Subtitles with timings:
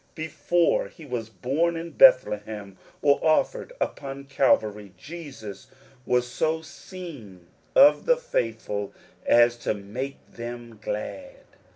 [0.15, 5.67] Before he was born in Bethlehem, or offered upon Calvary, Jesus
[6.07, 8.93] was so seen of the faithful
[9.27, 11.43] as to make them glad.